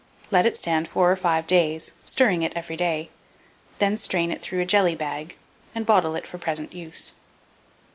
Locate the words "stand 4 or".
0.57-1.15